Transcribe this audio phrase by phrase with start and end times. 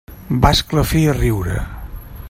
[0.45, 1.59] Va esclafir a riure.